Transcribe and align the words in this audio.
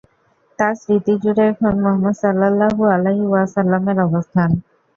তাঁর 0.59 0.73
স্মৃতিজুড়ে 0.81 1.43
এখন 1.51 1.73
মুহাম্মাদ 1.83 2.15
সাল্লাল্লাহু 2.21 2.81
আলাইহি 2.95 3.25
ওয়াসাল্লাম-এর 3.27 3.97
অবস্থান। 4.07 4.49